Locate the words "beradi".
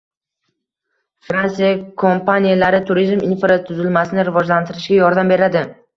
5.35-5.63